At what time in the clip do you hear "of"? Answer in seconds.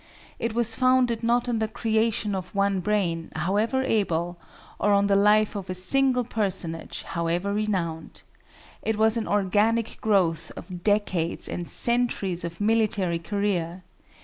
2.33-2.55, 5.55-5.69, 10.57-10.83, 12.43-12.59